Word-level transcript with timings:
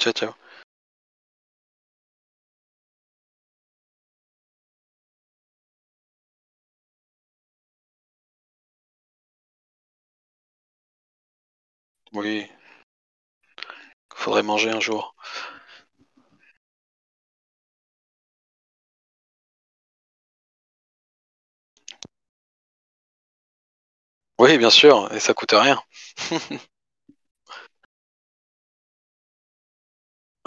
Ciao, 0.00 0.12
ciao. 0.12 0.34
Oui. 12.12 12.48
Faudrait 14.14 14.44
manger 14.44 14.70
un 14.70 14.78
jour. 14.78 15.16
Oui, 24.40 24.58
bien 24.58 24.70
sûr, 24.70 25.08
et 25.14 25.20
ça 25.20 25.34
coûte 25.34 25.52
rien. 25.52 25.80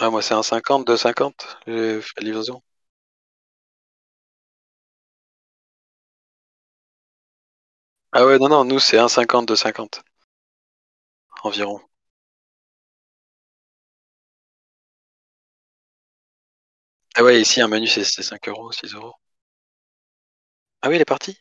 Ah 0.03 0.11
moi 0.11 0.21
c'est 0.21 0.35
1,50, 0.35 0.85
2,50 0.85 1.57
les 1.65 1.99
frais 1.99 2.21
livraison. 2.21 2.61
Ah 8.11 8.25
ouais, 8.25 8.39
non, 8.39 8.49
non, 8.49 8.65
nous 8.65 8.79
c'est 8.79 8.97
1,50, 8.97 9.47
2,50. 9.47 10.03
Environ. 11.43 11.79
Ah 17.15 17.23
ouais, 17.23 17.41
ici 17.41 17.59
un 17.59 17.67
menu 17.67 17.87
c'est 17.87 18.03
c'est 18.03 18.21
5 18.21 18.47
€, 18.49 18.71
6 18.71 18.93
€. 18.93 19.13
Ah 20.81 20.89
oui, 20.89 20.95
il 20.97 21.01
est 21.01 21.05
parti? 21.05 21.37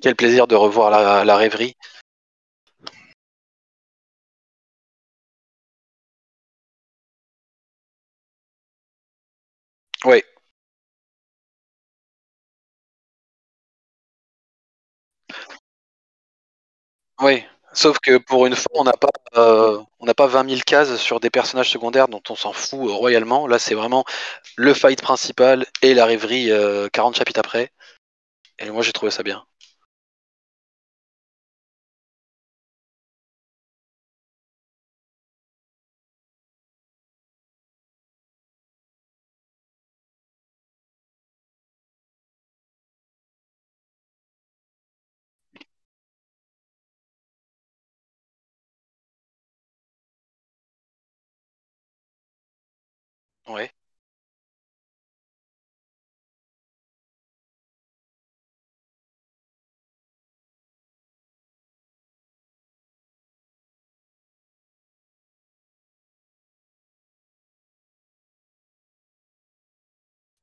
Quel 0.00 0.16
plaisir 0.16 0.46
de 0.48 0.56
revoir 0.56 0.90
la 1.24 1.36
rêverie. 1.36 1.76
Ouais. 10.04 10.22
Oui, 17.20 17.42
sauf 17.72 17.98
que 17.98 18.16
pour 18.18 18.46
une 18.46 18.54
fois 18.54 18.70
on 18.80 18.84
n'a 18.84 18.92
pas, 18.92 19.08
heu, 19.36 19.78
on 19.98 20.06
n'a 20.06 20.14
pas 20.14 20.26
20 20.28 20.44
000 20.44 20.62
cases 20.64 20.96
sur 20.98 21.18
des 21.18 21.30
personnages 21.30 21.70
secondaires 21.70 22.06
dont 22.08 22.22
on 22.30 22.36
s'en 22.36 22.52
fout 22.52 22.88
royalement. 22.90 23.46
Là, 23.48 23.58
c'est 23.58 23.74
vraiment 23.74 24.04
le 24.56 24.72
fight 24.74 25.02
principal 25.02 25.66
et 25.82 25.94
la 25.94 26.06
rêverie, 26.06 26.50
heu, 26.50 26.88
40 26.92 27.16
chapitres 27.16 27.40
après 27.40 27.72
et 28.58 28.70
moi 28.70 28.82
j'ai 28.82 28.92
trouvé 28.92 29.10
ça 29.10 29.22
bien. 29.22 29.44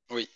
Oui. 0.10 0.30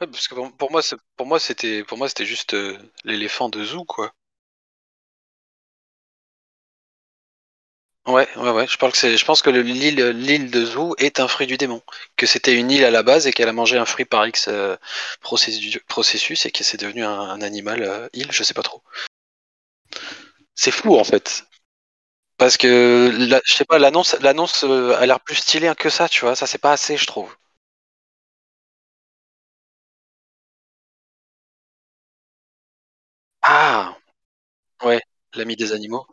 Ouais, 0.00 0.08
parce 0.08 0.26
que 0.26 0.34
pour 0.34 0.70
moi 0.72 0.80
pour 1.16 1.26
moi 1.26 1.38
c'était 1.38 1.84
pour 1.84 1.98
moi 1.98 2.08
c'était 2.08 2.26
juste, 2.26 2.54
heu, 2.54 2.76
l'éléphant 3.04 3.48
de 3.48 3.62
zoo, 3.64 3.84
quoi. 3.84 4.12
Ouais, 8.08 8.26
ouais, 8.36 8.50
ouais, 8.50 8.66
je 8.66 8.76
parle 8.78 8.90
que 8.92 8.98
c'est 8.98 9.16
je 9.18 9.24
pense 9.24 9.42
que 9.42 9.50
le 9.50 9.60
l'île 9.62 9.96
l'île 10.10 10.50
de 10.50 10.64
Zoo 10.64 10.94
est 10.98 11.20
un 11.20 11.28
fruit 11.28 11.46
du 11.46 11.56
démon. 11.58 11.80
Que 12.16 12.26
c'était 12.26 12.54
une 12.54 12.70
île 12.70 12.84
à 12.84 12.90
la 12.90 13.02
base 13.04 13.26
et 13.26 13.32
qu'elle 13.32 13.48
a 13.48 13.52
mangé 13.52 13.76
un 13.76 13.84
fruit 13.84 14.04
par 14.06 14.26
X, 14.26 14.48
procédu 15.20 15.78
processus 15.88 16.46
et 16.46 16.50
que 16.50 16.64
c'est 16.64 16.80
devenu 16.80 17.04
un 17.04 17.10
un 17.20 17.42
animal, 17.42 17.82
heu, 17.82 18.08
île, 18.14 18.28
je 18.32 18.42
sais 18.42 18.54
pas 18.54 18.62
trop. 18.62 18.82
C'est 20.54 20.70
fou, 20.70 20.96
en 20.98 21.04
fait. 21.04 21.44
Parce 22.38 22.56
que 22.58 23.10
la 23.30 23.40
je 23.46 23.54
sais 23.54 23.64
pas, 23.66 23.78
l'annonce 23.78 24.16
l'annonce, 24.22 24.64
heu, 24.64 24.94
a 24.96 25.06
l'air 25.06 25.20
plus 25.20 25.36
stylée 25.36 25.72
que 25.78 25.90
ça, 25.90 26.08
tu 26.08 26.22
vois? 26.22 26.36
Ça, 26.36 26.46
c'est 26.46 26.58
pas 26.58 26.72
assez, 26.72 26.96
je 26.96 27.06
trouve. 27.06 27.36
Ah! 33.42 33.96
Ouais, 34.84 35.00
l'ami 35.34 35.56
des 35.56 35.72
animaux. 35.72 36.06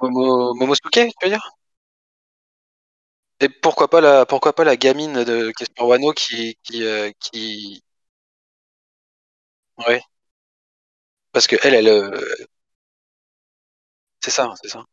Momo 0.00 0.54
Momosuke, 0.54 0.90
tu 0.92 1.24
veux 1.24 1.30
dire? 1.30 1.50
Et 3.42 3.48
pourquoi 3.48 3.88
pas 3.88 4.00
la 4.02 4.26
pourquoi 4.26 4.52
pas 4.54 4.64
la 4.64 4.76
gamine 4.76 5.24
de 5.24 5.50
Casper 5.56 5.82
Wano 5.84 6.12
qui 6.12 6.56
qui, 6.62 6.82
heu, 6.82 7.10
qui. 7.18 7.82
Parce 11.34 11.46
qu'elle, 11.46 11.74
elle, 11.74 11.88
heu 11.88 12.10
C'est 14.22 14.30
ça, 14.30 14.52
c'est 14.62 14.68
ça. 14.68 14.84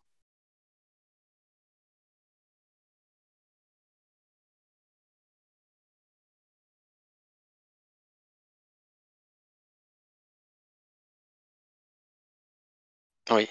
Oui. 13.29 13.47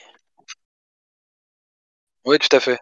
Oui, 2.27 2.39
tout 2.39 2.55
à 2.55 2.61
fait. 2.61 2.79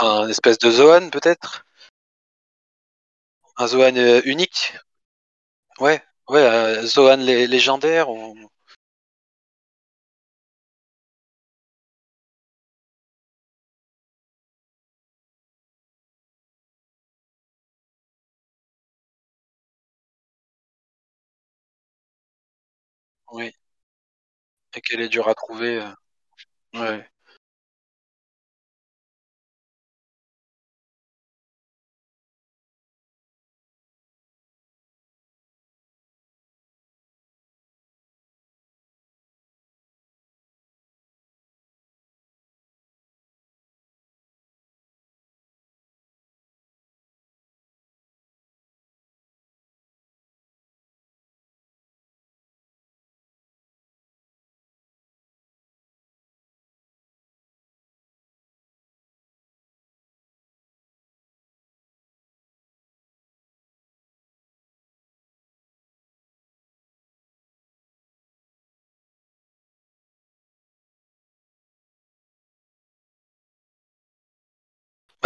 Un 0.00 0.28
espèce 0.28 0.58
de 0.58 0.70
Zoan 0.70 1.10
peut-être? 1.10 1.64
Un 3.58 3.66
Zoan, 3.68 3.96
heu, 3.98 4.22
unique? 4.26 4.72
Ouais, 5.80 6.02
ouais, 6.30 6.42
heu, 6.42 6.86
Zoan 6.86 7.18
lé 7.18 7.46
légendaire 7.48 8.10
ou 8.10 8.36
Oui. 23.32 23.52
Et 24.74 24.80
qu'elle 24.80 25.00
est 25.00 25.08
dure 25.08 25.28
à 25.28 25.34
trouver, 25.34 25.78
heu, 25.80 25.94
ouais. 26.80 27.08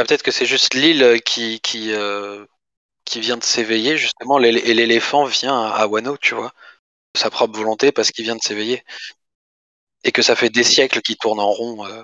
Bah, 0.00 0.06
peut-être 0.06 0.22
que 0.22 0.30
c'est 0.30 0.46
juste 0.46 0.72
l'île, 0.72 1.02
heu, 1.02 1.18
qui 1.18 1.60
qui, 1.60 1.90
heu, 1.92 2.48
qui 3.04 3.20
vient 3.20 3.36
de 3.38 3.44
s'éveiller 3.44 3.96
justement 3.98 4.38
et 4.40 4.52
l'éléphant 4.52 5.24
vient 5.24 5.60
à 5.62 5.86
Wano, 5.88 6.16
tu 6.18 6.34
vois? 6.34 6.52
De 7.14 7.20
sa 7.20 7.30
propre 7.30 7.58
volonté 7.58 7.92
parce 7.92 8.12
qu'il 8.12 8.24
vient 8.24 8.36
de 8.36 8.42
s'éveiller. 8.42 8.84
Et 10.04 10.12
que 10.12 10.22
ça 10.22 10.34
fait 10.36 10.48
des 10.48 10.62
siècles 10.62 11.02
qu'il 11.02 11.16
tourne 11.18 11.40
en 11.40 11.50
rond, 11.50 11.86
heu, 11.86 12.02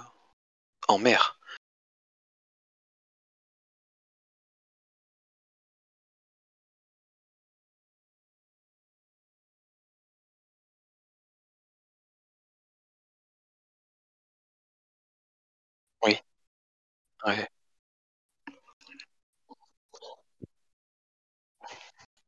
en 0.89 0.99
mer. 0.99 1.39
Oui. 16.03 16.19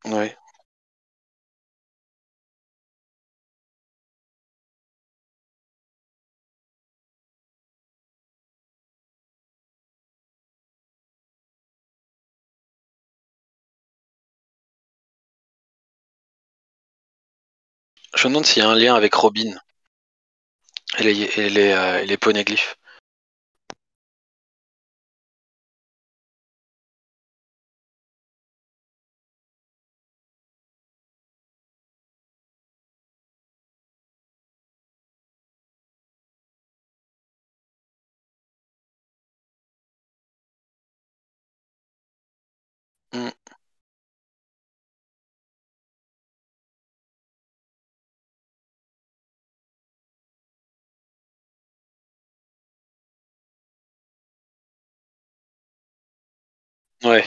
Ouais. 0.08 0.37
Je 18.14 18.28
me 18.28 18.32
demande 18.34 18.44
s'il 18.44 18.62
y 18.62 18.66
a 18.66 18.69
un 18.69 18.75
lien 18.75 18.94
avec 18.94 19.14
Robin. 19.14 19.55
Et 20.99 21.02
les 21.02 21.22
et 21.38 21.49
les, 21.49 22.02
et 22.02 22.06
les. 22.06 22.19
Ouais. 57.04 57.24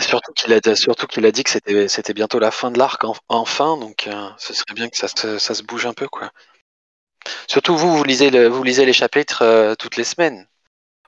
Surtout 0.00 0.32
qu'il 0.32 1.24
a 1.26 1.30
dit 1.32 1.42
que 1.44 1.50
c'était 1.88 2.14
bientôt 2.14 2.38
la 2.38 2.50
fin 2.50 2.70
de 2.70 2.78
l'arc 2.78 3.02
enf 3.04 3.18
enfin, 3.28 3.76
donc 3.76 4.06
heu, 4.08 4.12
ce 4.38 4.52
serait 4.54 4.74
bien 4.74 4.88
que 4.88 4.96
ça 4.96 5.08
se 5.08 5.62
bouge 5.62 5.86
un 5.86 5.94
peu, 5.94 6.08
quoi. 6.08 6.30
Surtout 7.48 7.76
vous, 7.76 7.96
vous 7.96 8.04
lisez 8.04 8.48
vous 8.48 8.62
lisez 8.62 8.84
les 8.84 8.92
chapitres, 8.92 9.42
heu, 9.44 9.76
toutes 9.78 9.96
les 9.96 10.04
semaines. 10.04 10.46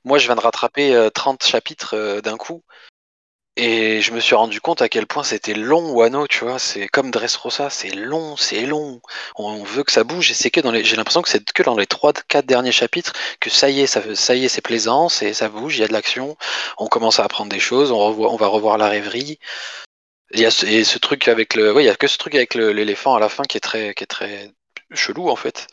Moi, 0.04 0.18
je 0.18 0.26
viens 0.26 0.36
de 0.36 0.40
rattraper, 0.40 0.94
heu, 0.94 1.10
30 1.10 1.44
chapitres, 1.44 1.96
heu, 1.96 2.22
d'un 2.22 2.36
coup 2.38 2.62
et 3.56 4.00
je 4.00 4.12
me 4.12 4.20
suis 4.20 4.34
rendu 4.34 4.60
compte 4.60 4.80
à 4.82 4.88
quel 4.88 5.06
point 5.06 5.22
c'était 5.24 5.54
long 5.54 5.92
Wano, 5.92 6.26
tu 6.26 6.44
vois? 6.44 6.58
C'est 6.58 6.88
comme 6.88 7.10
Dressrosa, 7.10 7.68
c'est 7.70 7.90
long, 7.90 8.36
c'est 8.36 8.62
long. 8.66 9.00
On 9.36 9.62
veut 9.62 9.84
que 9.84 9.92
ça 9.92 10.04
bouge 10.04 10.30
et 10.30 10.34
c'est 10.34 10.50
que 10.50 10.60
dans 10.60 10.70
les 10.72 10.84
j'ai 10.84 10.96
l'impression 10.96 11.22
que 11.22 11.28
c'est 11.28 11.44
que 11.52 11.62
dans 11.62 11.76
les 11.76 11.86
3-4 11.86 12.46
derniers 12.46 12.72
chapitres 12.72 13.12
que 13.40 13.50
ça 13.50 13.68
y 13.68 13.80
est, 13.80 13.86
ça 13.86 14.34
y 14.34 14.44
est, 14.46 14.48
c'est 14.48 14.62
plaisant, 14.62 15.08
c'est 15.08 15.34
ça 15.34 15.48
bouge, 15.48 15.76
il 15.76 15.80
y 15.80 15.84
a 15.84 15.88
de 15.88 15.92
l'action, 15.92 16.36
on 16.78 16.86
commence 16.88 17.20
à 17.20 17.24
apprendre 17.24 17.50
des 17.50 17.60
choses, 17.60 17.92
on 17.92 18.36
va 18.36 18.46
revoir 18.46 18.78
la 18.78 18.88
rêverie. 18.88 19.38
Il 20.32 20.40
y 20.40 20.46
a 20.46 20.50
ce 20.50 20.66
et 20.66 20.84
ce 20.84 20.98
truc 20.98 21.28
avec 21.28 21.54
le 21.54 21.72
oui, 21.74 21.84
il 21.84 21.86
y 21.86 21.90
a 21.90 21.96
que 21.96 22.06
ce 22.08 22.18
truc 22.18 22.34
avec 22.34 22.54
l'éléphant 22.54 23.14
à 23.14 23.20
la 23.20 23.28
fin 23.28 23.44
qui 23.44 23.56
est 23.58 23.60
très 23.60 23.94
qui 23.94 24.04
est 24.04 24.06
très 24.06 24.52
chelou, 24.94 25.28
en 25.28 25.36
fait. 25.36 25.66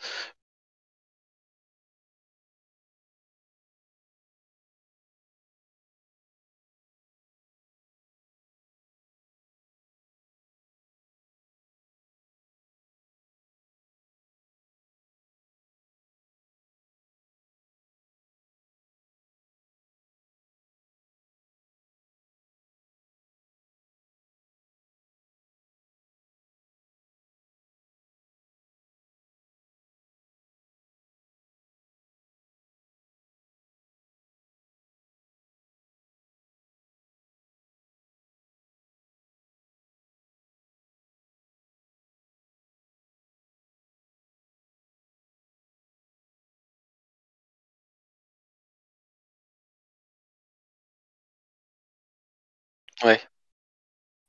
Ouais. 53.03 53.19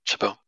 Je 0.05 0.13
sais 0.13 0.19
pas. 0.19 0.39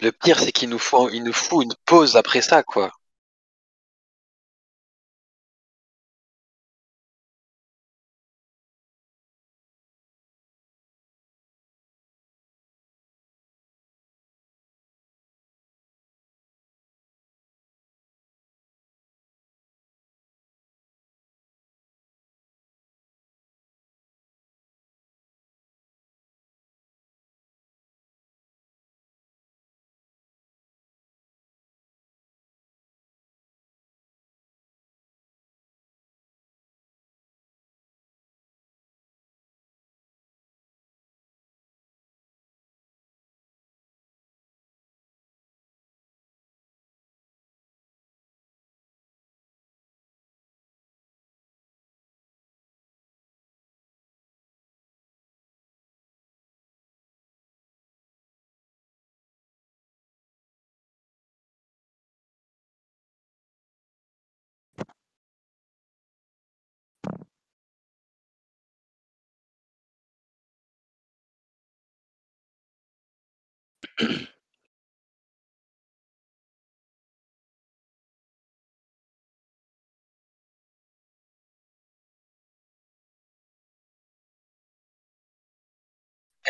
Le 0.00 0.10
pire, 0.10 0.40
c'est 0.40 0.50
qu'il 0.50 0.70
nous 0.70 0.78
faut 0.80 1.08
il 1.08 1.22
nous 1.22 1.32
faut 1.32 1.62
une 1.62 1.72
pause 1.84 2.16
après 2.16 2.42
ça, 2.42 2.64
quoi. 2.64 2.90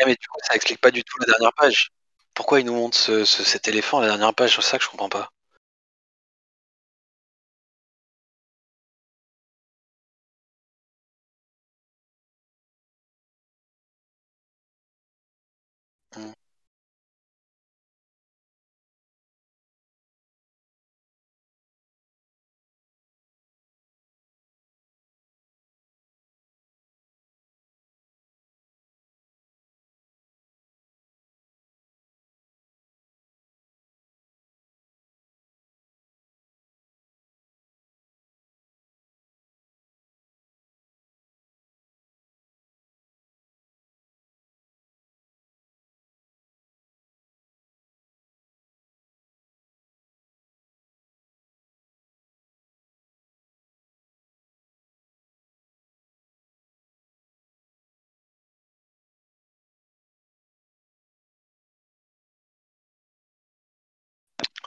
Eh 0.01 0.05
mais 0.05 0.15
du 0.15 0.27
coup, 0.27 0.39
ça 0.41 0.55
explique 0.55 0.81
pas 0.81 0.89
du 0.91 1.03
tout 1.03 1.17
la 1.19 1.27
dernière 1.27 1.53
page. 1.53 1.91
Pourquoi 2.33 2.59
ils 2.59 2.65
nous 2.65 2.73
montrent 2.73 2.97
ce 2.97 3.23
ce 3.23 3.43
cet 3.43 3.67
éléphant 3.67 3.99
à 3.99 4.01
la 4.01 4.07
dernière 4.07 4.33
page? 4.33 4.55
C'est 4.55 4.61
ça 4.63 4.77
que 4.79 4.83
je 4.83 4.89
comprends 4.89 5.09
pas? 5.09 5.29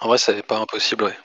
En 0.02 0.08
vrai, 0.08 0.18
c'est 0.18 0.42
pas 0.42 0.58
impossible, 0.58 1.04
ouais. 1.04 1.16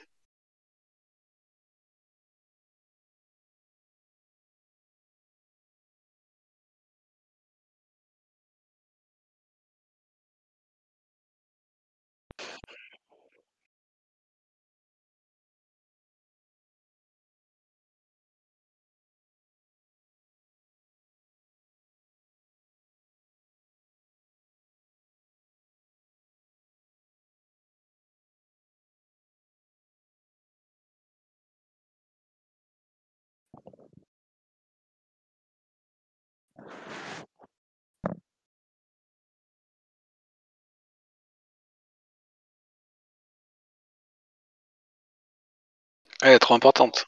Elle 46.21 46.33
est 46.33 46.39
trop 46.39 46.53
importante. 46.53 47.07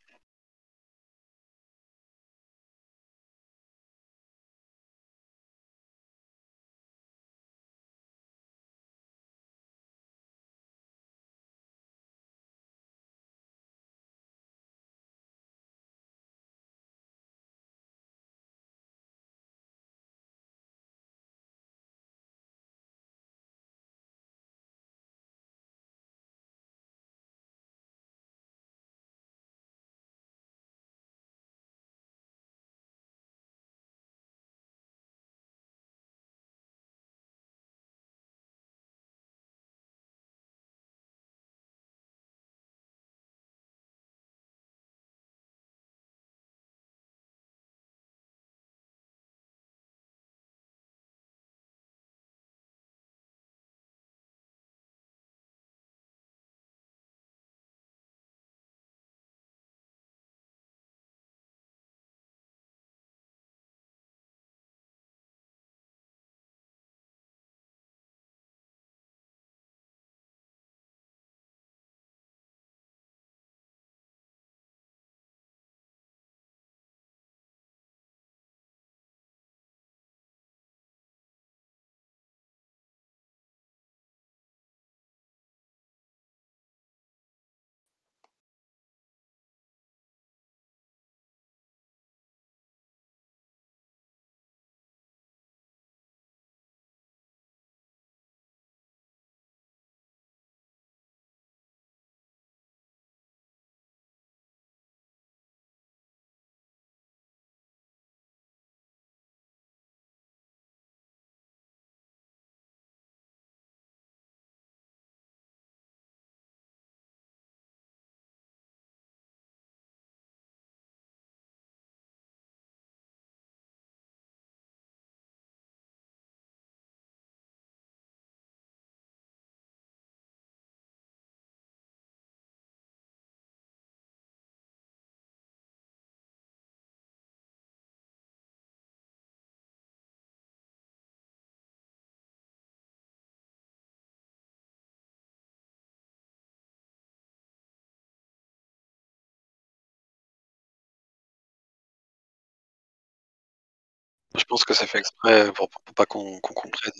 Pense 154.50 154.66
que 154.66 154.74
c'est 154.74 154.88
fait 154.88 155.00
exprès 155.00 155.52
pour 155.54 155.70
pas 155.96 156.06
qu'on 156.06 156.40
comprenne. 156.42 156.92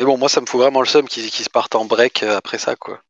Mais 0.00 0.04
bon, 0.04 0.18
moi, 0.18 0.28
ça 0.28 0.40
me 0.40 0.46
fout 0.46 0.60
vraiment 0.60 0.80
le 0.80 0.86
seum 0.88 1.06
qu'ils 1.06 1.30
se 1.30 1.48
partent 1.48 1.76
en 1.76 1.84
break, 1.84 2.24
heu, 2.24 2.34
après 2.34 2.58
ça, 2.58 2.74
quoi. 2.74 3.04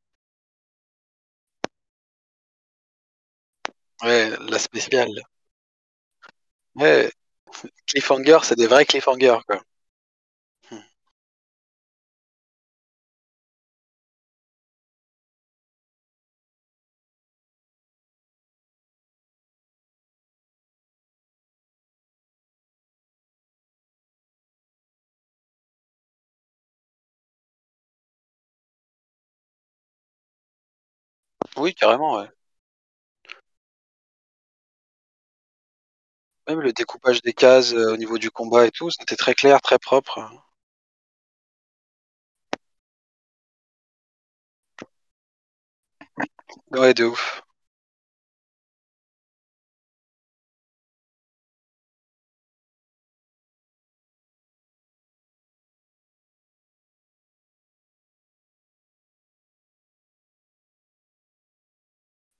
Ouais, 4.02 4.30
la 4.50 4.58
spéciale. 4.58 5.08
Ouais, 6.74 7.12
cliffhanger, 7.86 8.38
c'est 8.44 8.56
des 8.58 8.66
vrais 8.68 8.86
cliffhangers, 8.86 9.38
quoi. 9.46 9.62
Carrément, 31.74 32.16
ouais. 32.18 32.28
Même 36.46 36.60
le 36.60 36.74
découpage 36.74 37.22
des 37.22 37.32
cases, 37.32 37.72
heu, 37.72 37.94
au 37.94 37.96
niveau 37.96 38.18
du 38.18 38.30
combat 38.30 38.66
et 38.66 38.70
tout, 38.70 38.90
c'était 38.90 39.16
très 39.16 39.32
clair, 39.32 39.58
très 39.62 39.78
propre. 39.78 40.20
Ouais, 46.72 46.94
de 46.94 47.04
ouf. 47.04 47.42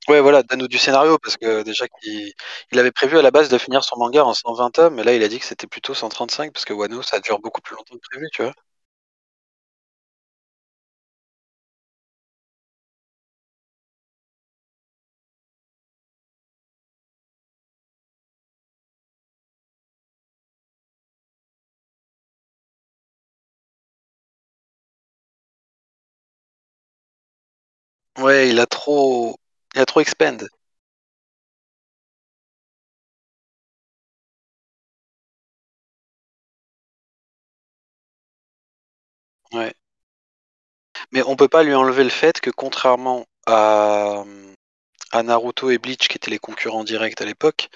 Ouais, 0.08 0.20
voilà, 0.20 0.42
donne-nous 0.42 0.68
du 0.68 0.78
scénario 0.78 1.18
parce 1.18 1.36
que 1.36 1.62
déjà 1.62 1.86
qu'il 1.88 2.32
il 2.72 2.78
avait 2.78 2.90
prévu 2.92 3.18
à 3.18 3.22
la 3.22 3.30
base 3.30 3.48
de 3.48 3.58
finir 3.58 3.84
son 3.84 3.96
manga 3.98 4.24
en 4.24 4.32
120 4.34 4.70
tomes 4.70 4.98
et 4.98 5.04
là, 5.04 5.14
il 5.14 5.22
a 5.22 5.28
dit 5.28 5.38
que 5.38 5.44
c'était 5.44 5.66
plutôt 5.66 5.94
135 5.94 6.52
parce 6.52 6.64
que 6.64 6.72
Wano, 6.72 7.02
ça 7.02 7.20
dure 7.20 7.38
beaucoup 7.40 7.60
plus 7.60 7.76
longtemps 7.76 7.94
que 7.96 8.08
prévu, 8.10 8.26
tu 8.32 8.42
vois? 8.42 8.52
Ouais, 28.18 28.50
il 28.50 28.60
a 28.60 28.66
trop 28.66 29.36
il 29.74 29.80
a 29.80 29.86
trop 29.86 30.00
expand. 30.00 30.48
Ouais. 39.52 39.74
Mais 41.12 41.22
on 41.22 41.36
peut 41.36 41.48
pas 41.48 41.62
lui 41.62 41.74
enlever 41.74 42.04
le 42.04 42.10
fait 42.10 42.40
que 42.40 42.50
contrairement 42.50 43.26
à, 43.46 44.24
Naruto 45.14 45.70
et 45.70 45.78
Bleach 45.78 46.08
qui 46.08 46.16
étaient 46.16 46.30
les 46.30 46.38
concurrents 46.38 46.84
directs 46.84 47.20
à 47.20 47.24
l'époque, 47.24 47.68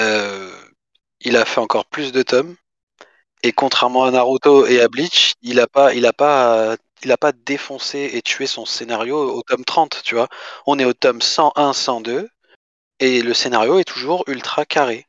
heu, 0.00 0.52
il 1.20 1.36
a 1.36 1.44
fait 1.44 1.60
encore 1.60 1.86
plus 1.86 2.12
de 2.12 2.22
tomes 2.22 2.56
et 3.42 3.52
contrairement 3.52 4.04
à 4.04 4.10
Naruto 4.10 4.66
et 4.66 4.80
à 4.80 4.88
Bleach, 4.88 5.34
il 5.42 5.60
a 5.60 5.66
pas 5.66 5.94
il 5.94 6.06
a 6.06 6.12
pas 6.12 6.76
il 7.04 7.12
a 7.12 7.16
pas 7.18 7.32
défoncé 7.32 8.10
et 8.14 8.22
tué 8.22 8.46
son 8.46 8.64
scénario 8.66 9.16
au 9.36 9.42
tome 9.42 9.64
30, 9.64 10.02
tu 10.04 10.14
vois? 10.14 10.28
On 10.66 10.78
est 10.78 10.84
au 10.84 10.92
tome 10.94 11.22
101-102 11.22 12.28
et 13.00 13.22
le 13.22 13.34
scénario 13.34 13.78
est 13.78 13.84
toujours 13.84 14.24
ultra 14.28 14.64
carré. 14.66 15.06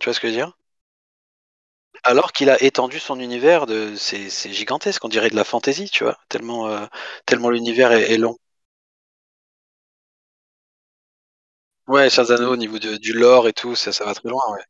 Tu 0.00 0.06
vois 0.06 0.14
ce 0.14 0.20
que 0.20 0.28
je 0.28 0.32
veux 0.34 0.38
dire? 0.38 0.52
Alors 2.04 2.30
qu'il 2.32 2.48
a 2.48 2.62
étendu 2.62 3.00
son 3.00 3.18
univers 3.18 3.66
de 3.66 3.94
c'est 3.96 4.52
gigantesque, 4.52 5.04
on 5.04 5.08
dirait 5.08 5.30
de 5.30 5.34
la 5.36 5.42
fantasy, 5.44 5.90
tu 5.90 6.04
vois? 6.04 6.16
Tellement, 6.28 6.68
heu, 6.68 6.86
tellement 7.26 7.50
l'univers 7.50 7.90
est 7.92 8.18
long. 8.18 8.36
Ouais, 11.86 12.08
Anneaux 12.18 12.54
au 12.54 12.56
niveau 12.56 12.80
du 12.80 13.12
lore 13.12 13.46
et 13.46 13.52
tout, 13.52 13.76
ça 13.76 13.92
ça 13.92 14.04
va 14.04 14.14
très 14.14 14.28
loin, 14.28 14.42
ouais. 14.52 14.62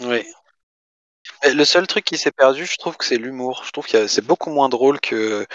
Oui. 0.00 0.24
Le 1.52 1.64
seul 1.64 1.86
truc 1.88 2.04
qui 2.04 2.16
s'est 2.16 2.30
perdu, 2.30 2.64
je 2.64 2.76
trouve 2.78 2.96
que 2.96 3.04
c'est 3.04 3.16
l'humour. 3.16 3.62
Je 3.64 3.70
trouve 3.72 3.86
que 3.86 4.06
c'est 4.06 4.24
beaucoup 4.24 4.50
moins 4.50 4.68
drôle 4.68 5.00
que 5.00 5.46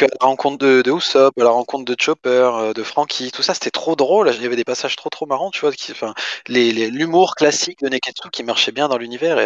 la 0.00 0.08
rencontre 0.26 0.58
de 0.58 0.82
de 0.82 0.92
Usopp, 0.92 1.34
la 1.36 1.50
rencontre 1.50 1.84
de 1.84 1.96
Chopper, 2.00 2.50
heu, 2.70 2.74
de 2.74 2.82
Franky, 2.84 3.30
tout 3.32 3.42
ça, 3.42 3.54
c'était 3.54 3.70
trop 3.70 3.96
drôle. 3.96 4.30
Il 4.34 4.42
y 4.42 4.46
avait 4.46 4.56
des 4.56 4.64
passages 4.64 4.96
trop, 4.96 5.10
trop 5.10 5.26
marrants, 5.26 5.50
tu 5.50 5.60
vois? 5.60 5.72
Qui 5.72 5.92
enfin, 5.92 6.14
les 6.48 6.72
les 6.72 6.90
l'humour 6.90 7.34
classique 7.34 7.80
de 7.80 7.88
Neketsu 7.88 8.30
qui 8.30 8.44
marchait 8.44 8.72
bien 8.72 8.88
dans 8.88 8.98
l'univers 8.98 9.38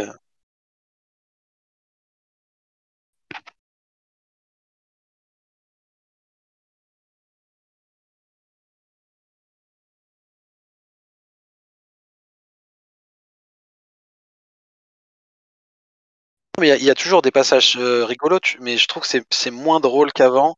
il 16.62 16.84
y 16.84 16.90
a 16.90 16.94
toujours 16.94 17.22
des 17.22 17.30
passages, 17.30 17.76
heu, 17.78 18.04
rigolos, 18.04 18.40
mais 18.60 18.76
je 18.76 18.86
trouve 18.86 19.02
que 19.08 19.18
c'est 19.30 19.50
moins 19.50 19.80
drôle 19.80 20.12
qu'avant 20.12 20.56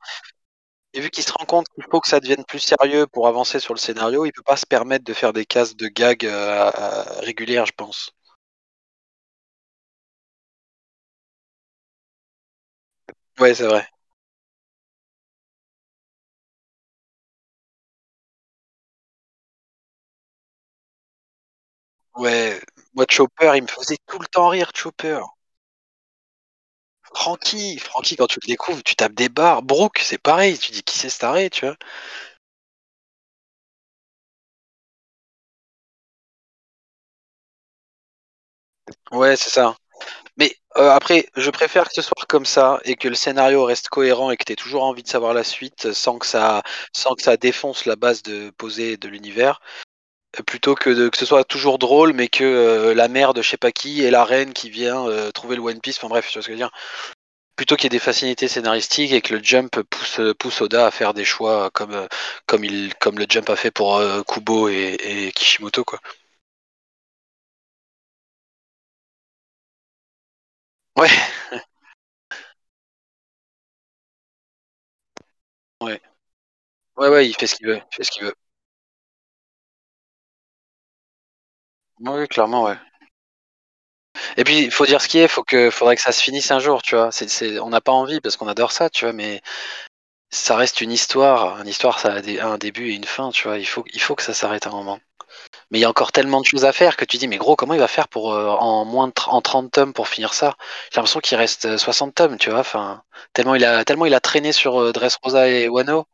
et 0.94 1.00
vu 1.00 1.10
qu'il 1.10 1.24
se 1.24 1.32
rend 1.32 1.44
compte 1.46 1.66
qu'il 1.74 1.84
faut 1.90 2.00
que 2.00 2.08
ça 2.08 2.20
devienne 2.20 2.44
plus 2.46 2.60
sérieux 2.60 3.06
pour 3.08 3.28
avancer 3.28 3.60
sur 3.60 3.74
le 3.74 3.78
scénario, 3.80 4.24
il 4.26 4.32
peut 4.32 4.42
pas 4.44 4.56
se 4.56 4.66
permettre 4.66 5.04
de 5.04 5.14
faire 5.14 5.32
des 5.34 5.46
cases 5.46 5.76
de 5.76 5.88
gags, 5.88 6.26
à 6.26 7.20
régulières, 7.22 7.66
je 7.66 7.72
pense. 7.76 8.12
Ouais, 13.38 13.54
c'est 13.54 13.64
vrai. 13.66 13.86
Ouais, 22.16 22.60
moi 22.94 23.06
Chopper, 23.08 23.52
il 23.56 23.62
me 23.62 23.68
faisait 23.68 23.98
tout 24.08 24.18
le 24.18 24.26
temps 24.26 24.48
rire, 24.48 24.72
Chopper. 24.74 25.20
Franky, 27.14 27.78
Franky 27.78 28.14
quand 28.16 28.26
tu 28.26 28.38
le 28.42 28.46
découvres, 28.46 28.82
tu 28.82 28.94
tapes 28.94 29.14
des 29.14 29.28
barres. 29.30 29.62
Brooke, 29.62 30.00
c'est 30.02 30.18
pareil, 30.18 30.58
tu 30.58 30.70
dis: 30.72 30.82
«Qui 30.82 30.98
c'est 30.98 31.08
ce 31.08 31.18
taré?» 31.18 31.48
tu 31.50 31.64
vois? 31.64 31.76
Ouais, 39.12 39.36
c'est 39.36 39.50
ça. 39.50 39.76
Mais, 40.38 40.56
heu, 40.78 40.90
après, 40.90 41.26
je 41.36 41.50
préfère 41.50 41.86
que 41.88 41.94
ce 41.94 42.02
soit 42.02 42.26
comme 42.28 42.46
ça 42.46 42.80
et 42.84 42.96
que 42.96 43.08
le 43.08 43.14
scénario 43.16 43.64
reste 43.64 43.88
cohérent 43.90 44.30
et 44.32 44.36
que 44.38 44.44
tu 44.44 44.52
aies 44.52 44.56
toujours 44.56 44.84
envie 44.84 45.02
de 45.02 45.08
savoir 45.08 45.34
la 45.34 45.44
suite, 45.44 45.92
sans 45.94 46.18
que 46.18 46.26
ça 46.26 46.62
sans 46.94 47.14
que 47.16 47.22
ça 47.22 47.36
défonce 47.38 47.86
la 47.86 47.96
base 47.96 48.22
de 48.22 48.50
posée 48.58 48.96
de 48.98 49.08
l'univers, 49.08 49.60
plutôt 50.46 50.74
que 50.74 50.90
de 50.90 51.08
que 51.08 51.16
ce 51.16 51.26
soit 51.26 51.44
toujours 51.44 51.78
drôle, 51.78 52.12
mais 52.12 52.28
que, 52.28 52.44
heu, 52.90 52.92
la 52.94 53.08
mère 53.08 53.34
de 53.34 53.42
je 53.42 53.50
sais 53.50 53.56
pas 53.56 53.72
qui 53.72 54.02
et 54.02 54.10
la 54.10 54.24
reine 54.24 54.52
qui 54.52 54.70
vient, 54.70 55.06
heu, 55.08 55.32
trouver 55.32 55.56
le 55.56 55.62
One 55.62 55.80
Piece, 55.80 55.96
enfin 55.98 56.08
bref, 56.08 56.26
tu 56.28 56.34
vois 56.38 56.42
ce 56.42 56.48
que 56.48 56.52
je 56.52 56.56
veux 56.56 56.58
dire? 56.58 56.70
Plutôt 57.56 57.76
qu'il 57.76 57.84
y 57.86 57.88
ait 57.88 57.90
des 57.90 58.00
facilités 58.00 58.48
scénaristiques 58.48 59.12
et 59.12 59.22
que 59.22 59.34
le 59.34 59.42
Jump 59.44 59.80
pousse, 59.90 60.20
pousse 60.38 60.60
Oda 60.62 60.86
à 60.86 60.92
faire 60.92 61.14
des 61.14 61.24
choix 61.24 61.70
comme, 61.72 61.94
heu, 61.94 62.08
comme 62.46 62.64
il 62.64 62.94
comme 62.96 63.18
le 63.18 63.26
Jump 63.28 63.50
a 63.50 63.56
fait 63.56 63.70
pour, 63.72 64.02
Kubo 64.28 64.68
et 64.68 64.96
et 65.00 65.32
Kishimoto, 65.32 65.84
quoi. 65.84 66.00
Ouais, 70.96 71.08
ouais. 75.80 76.00
Ouais, 76.96 77.08
ouais, 77.10 77.28
il 77.28 77.34
fait 77.36 77.46
ce 77.48 77.56
qu'il 77.56 77.68
veut, 77.68 77.76
il 77.78 77.96
fait 77.96 78.04
ce 78.04 78.10
qu'il 78.12 78.24
veut. 78.24 78.34
Oui, 82.06 82.28
clairement, 82.28 82.62
ouais. 82.64 82.76
Et 84.36 84.44
puis, 84.44 84.58
il 84.62 84.70
faut 84.70 84.86
dire 84.86 85.00
ce 85.00 85.08
qui 85.08 85.18
est, 85.18 85.28
faut 85.28 85.42
que 85.44 85.70
faudrait 85.70 85.96
que 85.96 86.02
ça 86.02 86.12
se 86.12 86.22
finisse 86.22 86.50
un 86.50 86.58
jour, 86.58 86.82
tu 86.82 86.94
vois? 86.96 87.10
On 87.62 87.68
n'a 87.70 87.80
pas 87.80 87.92
envie 87.92 88.20
parce 88.20 88.36
qu'on 88.36 88.48
adore 88.48 88.72
ça, 88.72 88.90
tu 88.90 89.04
vois? 89.04 89.12
Mais 89.12 89.40
ça 90.30 90.56
reste 90.56 90.80
une 90.82 90.92
histoire. 90.92 91.60
Une 91.62 91.68
histoire, 91.68 92.00
ça 92.00 92.14
a 92.14 92.46
un 92.46 92.58
début 92.58 92.90
et 92.92 92.94
une 92.96 93.04
fin, 93.04 93.30
tu 93.30 93.48
vois? 93.48 93.58
Il 93.58 93.66
faut 93.66 93.84
que 94.16 94.22
ça 94.22 94.34
s'arrête 94.34 94.66
un 94.66 94.70
moment. 94.70 95.00
Mais 95.70 95.78
il 95.80 95.82
y 95.82 95.86
a 95.86 95.90
encore 95.90 96.12
tellement 96.12 96.40
de 96.42 96.46
choses 96.46 96.64
à 96.66 96.72
faire 96.72 96.96
que 96.96 97.04
tu 97.06 97.18
dis: 97.18 97.28
«Mais 97.28 97.38
gros, 97.38 97.56
comment 97.56 97.74
il 97.74 97.80
va 97.80 97.88
faire 97.88 98.08
pour, 98.08 98.34
heu, 98.34 98.48
en 98.50 98.84
moins 98.86 99.08
de 99.08 99.14
en 99.28 99.42
30 99.42 99.72
tomes 99.72 99.92
pour 99.94 100.08
finir 100.08 100.34
ça?» 100.34 100.56
J'ai 100.92 100.98
l'impression 100.98 101.20
qu'il 101.20 101.38
reste, 101.38 101.66
heu, 101.66 101.78
60 101.78 102.14
tomes, 102.14 102.38
tu 102.38 102.50
vois? 102.50 102.60
Enfin, 102.60 103.02
tellement 103.34 103.54
il 103.56 103.64
a 104.14 104.20
traîné 104.20 104.52
sur, 104.52 104.80
heu, 104.82 104.92
Dressrosa 104.92 105.48
et 105.48 105.68
Wano. 105.68 106.06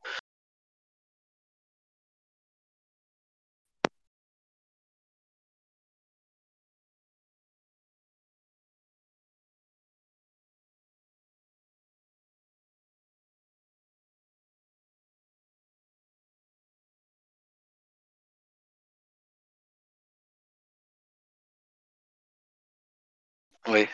Oui, 23.68 23.88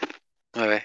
ouais, 0.56 0.68
ouais. 0.68 0.84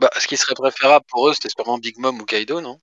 Bah, 0.00 0.10
ce 0.18 0.26
qui 0.26 0.36
serait 0.36 0.56
préférable 0.56 1.04
pour 1.08 1.28
eux, 1.28 1.34
c'était 1.34 1.50
sûrement 1.50 1.78
Big 1.78 1.98
Mom 1.98 2.20
ou 2.20 2.24
Kaido, 2.24 2.60
non? 2.60 2.80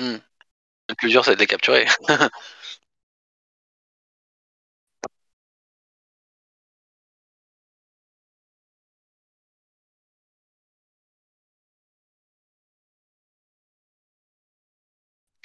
Mmh. 0.00 0.16
Le 0.90 0.96
plus 0.96 1.10
dur, 1.10 1.24
c'est 1.24 1.34
de 1.36 1.40
les 1.40 1.46
capturer. 1.48 1.86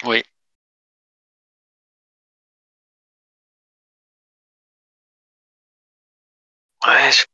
Oui. 0.04 0.22
Ouais, 6.86 7.10
je 7.12 7.24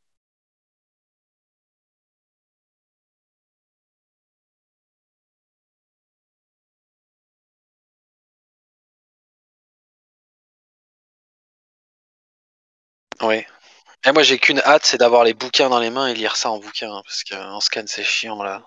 oui. 13.23 13.45
Et 14.07 14.13
moi, 14.13 14.23
j'ai 14.23 14.39
qu'une 14.39 14.61
hâte, 14.61 14.85
c'est 14.85 14.99
d'avoir 14.99 15.25
les 15.25 15.35
bouquins 15.35 15.69
dans 15.71 15.81
les 15.81 15.91
mains 15.91 16.09
et 16.09 16.15
lire 16.15 16.37
ça 16.37 16.51
en 16.51 16.59
bouquin, 16.59 16.93
hein, 16.93 17.03
parce 17.05 17.25
qu'en 17.25 17.61
scan, 17.61 17.85
c'est 17.87 18.05
chiant, 18.05 18.43
là. 18.43 18.63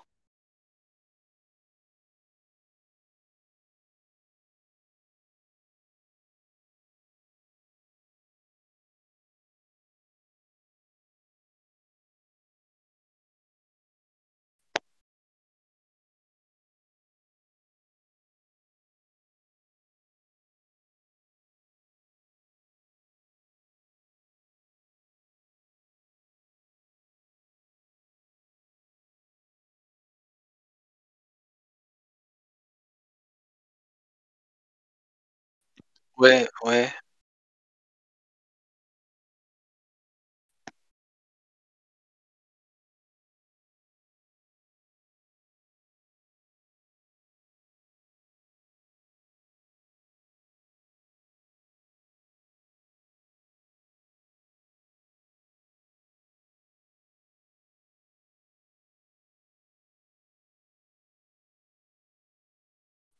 Ouais, 36.16 36.46
ouais. 36.64 36.92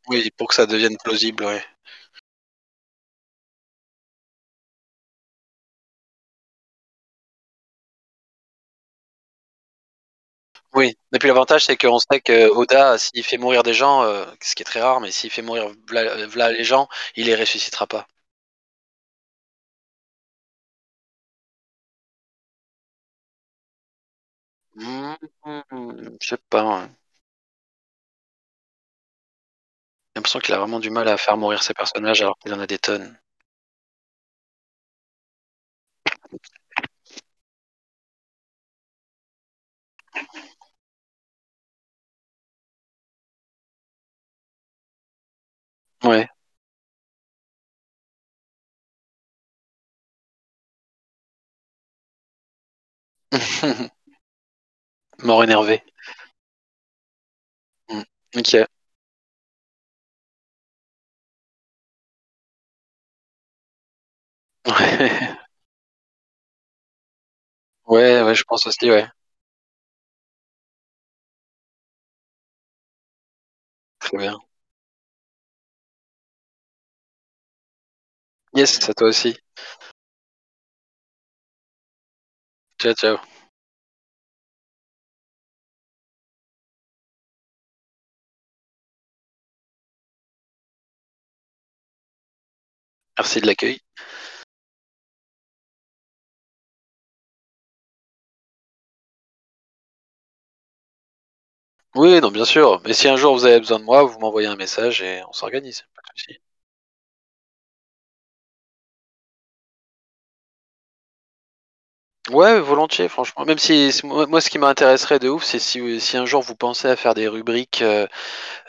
Oui, 0.09 0.33
pour 0.37 0.49
que 0.49 0.57
ça 0.57 0.67
devienne 0.67 0.97
plausible, 1.05 1.45
ouais. 1.45 1.63
Oui, 10.77 10.97
et 11.13 11.19
puis 11.19 11.27
l'avantage, 11.29 11.65
c'est 11.65 11.77
qu'on 11.77 11.99
sait 11.99 12.21
que 12.21 12.49
Oda, 12.51 12.99
s'il 12.99 13.25
fait 13.25 13.37
mourir 13.39 13.63
des 13.65 13.75
gens, 13.75 14.05
heu, 14.05 14.25
ce 14.43 14.55
qui 14.55 14.63
est 14.63 14.67
très 14.67 14.81
rare, 14.81 15.01
mais 15.01 15.11
s'il 15.11 15.31
fait 15.31 15.43
mourir 15.43 15.69
v'là 15.89 16.27
v'là 16.27 16.53
les 16.53 16.63
gens, 16.65 16.89
il 17.17 17.27
les 17.27 17.35
ressuscitera 17.35 17.87
pas. 17.89 18.07
Mmh, 24.77 25.17
je 26.21 26.27
sais 26.29 26.37
pas. 26.51 26.89
J'ai 26.89 26.95
l'impression 30.19 30.41
qu'il 30.41 30.53
a 30.53 30.59
vraiment 30.59 30.81
du 30.81 30.91
mal 30.91 31.07
à 31.07 31.17
faire 31.17 31.37
mourir 31.37 31.63
ses 31.63 31.73
personnages 31.73 32.21
alors 32.21 32.37
qu'il 32.41 32.53
en 32.53 32.59
a 32.59 32.67
des 32.67 32.81
tonnes. 32.81 33.17
Ouais. 46.07 46.27
Mort 55.23 55.45
énervé. 55.45 55.83
Mmh. 57.89 58.05
OK. 58.37 58.67
Ouais. 64.67 65.37
Ouais, 67.87 68.23
ouais, 68.23 68.35
je 68.35 68.45
pense 68.45 68.67
aussi, 68.69 68.91
ouais. 68.91 69.07
Très 73.99 74.17
bien. 74.19 74.39
Yes, 78.57 78.89
à 78.89 78.95
toi 78.95 79.07
aussi. 79.09 79.37
Ciao, 82.79 82.95
ciao. 82.95 83.19
Merci 93.19 93.41
de 93.43 93.47
l'accueil. 93.47 93.79
Oui, 101.97 102.21
non, 102.21 102.31
bien 102.31 102.45
sûr, 102.45 102.81
mais 102.85 102.93
si 102.93 103.09
un 103.09 103.17
jour 103.17 103.35
vous 103.35 103.45
avez 103.45 103.59
besoin 103.59 103.81
de 103.81 103.85
moi, 103.85 104.05
vous 104.05 104.21
m'envoyez 104.21 104.47
un 104.47 104.55
message 104.55 105.03
et 105.03 105.23
on 105.29 105.33
s'organise, 105.33 105.83
pas 105.97 106.03
de 106.15 106.21
souci. 106.21 106.39
Ouais, 112.31 112.59
volontiers, 112.61 113.09
franchement, 113.09 113.45
même 113.45 113.59
si 113.59 113.91
moi 114.05 114.41
ce 114.41 114.51
qui 114.51 114.59
m'intéresserait 114.59 115.19
de 115.21 115.29
ouf, 115.29 115.45
c'est 115.45 115.61
si 115.61 116.01
si 116.01 116.17
un 116.17 116.27
jour 116.27 116.43
vous 116.43 116.57
pensez 116.57 116.89
à 116.89 116.97
faire 116.97 117.15
des 117.15 117.29
rubriques, 117.29 117.83
heu 117.83 118.09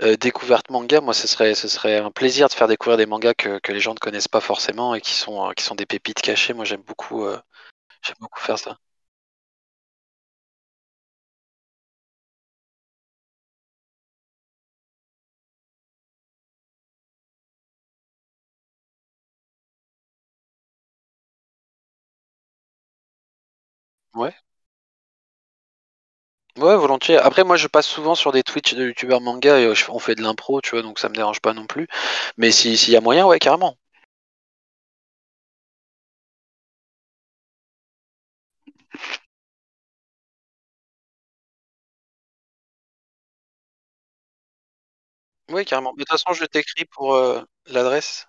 heu, 0.01 0.17
découvertes 0.17 0.69
manga, 0.71 1.01
moi 1.01 1.13
ce 1.15 1.27
serait 1.27 1.55
ce 1.55 1.67
serait 1.67 1.97
un 1.97 2.11
plaisir 2.11 2.49
de 2.49 2.53
faire 2.53 2.67
découvrir 2.67 2.97
des 2.97 3.05
mangas 3.07 3.33
que 3.35 3.59
les 3.71 3.79
gens 3.79 3.93
ne 3.95 3.99
connaissent 3.99 4.27
pas 4.29 4.41
forcément 4.41 4.95
et 4.95 5.01
qui 5.01 5.13
sont, 5.13 5.49
heu, 5.49 5.53
qui 5.55 5.63
sont 5.63 5.75
des 5.75 5.85
pépites 5.87 6.21
cachées. 6.21 6.53
Moi 6.53 6.65
j'aime 6.65 6.83
beaucoup, 6.83 7.25
heu, 7.25 7.39
j'aime 8.03 8.17
beaucoup 8.21 8.41
faire 8.41 8.59
ça. 8.59 8.77
Ouais. 24.17 24.33
Ouais, 26.57 26.75
volontiers. 26.75 27.17
Après 27.17 27.43
moi 27.43 27.55
je 27.55 27.67
passe 27.67 27.87
souvent 27.87 28.13
sur 28.15 28.31
des 28.31 28.43
Twitch 28.43 28.73
de 28.75 28.85
youtubeurs 28.87 29.21
manga 29.21 29.59
et 29.59 29.73
je 29.75 29.85
on 29.91 29.97
fait 29.99 30.13
de 30.15 30.21
l'impro, 30.23 30.59
tu 30.61 30.71
vois? 30.71 30.81
Donc 30.83 30.99
ça 30.99 31.07
me 31.09 31.13
dérange 31.15 31.39
pas 31.39 31.53
non 31.53 31.65
plus. 31.67 31.87
Mais 32.37 32.51
si 32.51 32.77
s'il 32.77 32.93
y 32.93 32.97
a 32.97 33.01
moyen, 33.01 33.25
ouais, 33.27 33.39
carrément. 33.39 33.77
Oui, 45.49 45.65
carrément. 45.65 45.91
De 45.93 45.97
toute 45.99 46.09
façon, 46.09 46.33
je 46.33 46.45
t'écris 46.45 46.85
pour, 46.85 47.13
heu, 47.15 47.45
l'adresse. 47.67 48.27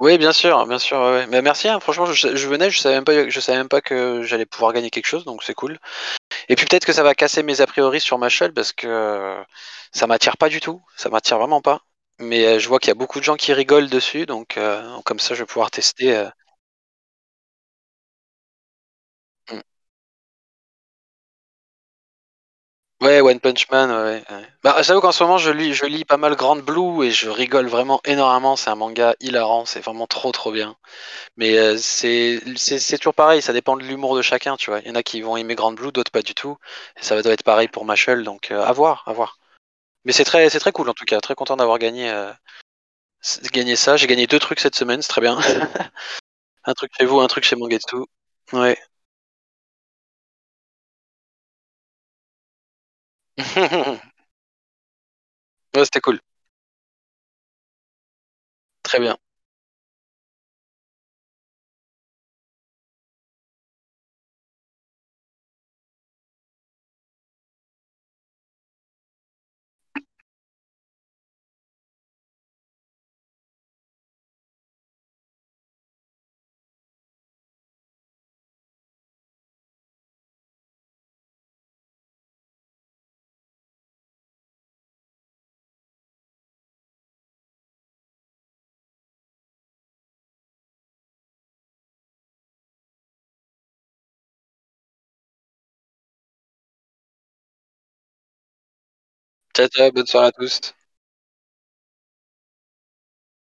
Oui, 0.00 0.16
bien 0.16 0.32
sûr, 0.32 0.64
bien 0.66 0.78
sûr, 0.78 0.96
ouais, 0.98 1.26
merci, 1.42 1.68
hein, 1.68 1.80
franchement, 1.80 2.06
je 2.06 2.46
venais, 2.48 2.70
je 2.70 2.78
savais 2.78 2.94
même 2.94 3.04
pas 3.04 3.28
je 3.28 3.40
savais 3.40 3.58
même 3.58 3.68
pas 3.68 3.80
que 3.80 4.22
j'allais 4.22 4.46
pouvoir 4.46 4.72
gagner 4.72 4.90
quelque 4.90 5.06
chose, 5.06 5.24
donc 5.24 5.42
c'est 5.42 5.54
cool 5.54 5.76
Et 6.48 6.56
puis 6.56 6.66
peut-être 6.66 6.86
que 6.86 6.92
ça 6.94 7.02
va 7.04 7.14
casser 7.14 7.42
mes 7.42 7.60
a 7.62 7.66
priori 7.66 8.00
sur 8.00 8.18
Mashle 8.18 8.52
parce 8.54 8.72
que 8.72 9.36
ça 9.92 10.06
m'attire 10.08 10.36
pas 10.38 10.48
du 10.50 10.60
tout, 10.60 10.82
ça 10.96 11.10
m'attire 11.10 11.38
vraiment 11.38 11.62
pas. 11.62 11.82
Mais 12.20 12.46
euh, 12.46 12.58
je 12.60 12.68
vois 12.68 12.78
qu'il 12.80 12.88
y 12.88 12.92
a 12.92 12.94
beaucoup 12.94 13.20
de 13.20 13.24
gens 13.24 13.36
qui 13.36 13.52
rigolent 13.54 13.90
dessus, 13.90 14.26
donc 14.26 14.56
euh, 14.58 14.82
comme 15.04 15.20
ça 15.20 15.34
je 15.34 15.42
vais 15.42 15.46
pouvoir 15.46 15.70
tester. 15.72 16.16
euh. 16.16 16.28
Ouais, 23.00 23.20
One 23.20 23.38
Punch 23.38 23.70
Man, 23.70 23.90
ouais. 23.90 24.24
ouais. 24.28 24.48
Bah, 24.64 24.82
j'avoue 24.82 25.00
qu'en 25.00 25.12
ce 25.12 25.22
moment 25.22 25.38
je 25.38 25.52
lis, 25.52 25.72
je 25.72 25.86
lis 25.86 26.04
pas 26.04 26.16
mal 26.16 26.34
Grand 26.34 26.56
Blue 26.56 27.04
et 27.04 27.12
je 27.12 27.30
rigole 27.30 27.68
vraiment 27.68 28.00
énormément. 28.04 28.56
C'est 28.56 28.70
un 28.70 28.74
manga 28.74 29.14
hilarant, 29.20 29.64
c'est 29.66 29.78
vraiment 29.80 30.08
trop 30.08 30.32
trop 30.32 30.50
bien. 30.50 30.76
Mais 31.36 31.58
euh, 31.58 31.76
c'est 31.78 32.40
c'est 32.56 32.78
c'est 32.80 32.98
toujours 32.98 33.14
pareil, 33.14 33.42
ça 33.42 33.52
dépend 33.52 33.76
de 33.76 33.84
l'humour 33.84 34.16
de 34.16 34.22
chacun, 34.22 34.56
tu 34.56 34.70
vois. 34.70 34.80
Il 34.80 34.88
y 34.88 34.90
en 34.90 34.96
a 34.96 35.02
qui 35.04 35.20
vont 35.22 35.36
aimer 35.36 35.54
Grand 35.56 35.72
Blue, 35.72 35.92
d'autres 35.92 36.12
pas 36.12 36.22
du 36.22 36.34
tout. 36.34 36.56
Et 37.00 37.04
ça 37.04 37.20
doit 37.22 37.32
être 37.32 37.44
pareil 37.44 37.68
pour 37.68 37.84
Mashle, 37.84 38.24
donc 38.24 38.50
euh, 38.52 38.62
à 38.64 38.72
voir, 38.72 39.04
à 39.06 39.12
voir. 39.12 39.38
Mais 40.04 40.12
c'est 40.12 40.24
très 40.24 40.50
c'est 40.50 40.60
très 40.60 40.72
cool 40.72 40.90
en 40.90 40.94
tout 40.94 41.06
cas, 41.06 41.20
très 41.20 41.34
content 41.36 41.56
d'avoir 41.56 41.78
gagné 41.78 42.10
euh, 42.10 42.32
gagné 43.52 43.76
ça. 43.76 43.96
J'ai 43.96 44.06
gagné 44.06 44.26
deux 44.26 44.38
trucs 44.38 44.60
cette 44.60 44.74
semaine, 44.74 45.02
c'est 45.02 45.08
très 45.08 45.20
bien. 45.20 45.38
Un 46.64 46.74
truc 46.74 46.92
chez 46.98 47.06
vous, 47.06 47.20
un 47.20 47.28
truc 47.28 47.44
chez 47.44 47.56
Mangetsu. 47.56 47.96
Ouais. 48.52 48.78
Ouais, 55.74 55.84
c'était 55.84 56.00
cool. 56.00 56.20
Très 58.82 58.98
bien. 59.00 59.16
Ciao, 99.58 99.90
bonne 99.92 100.06
soirée 100.06 100.28
à 100.28 100.32
tous. 100.32 100.72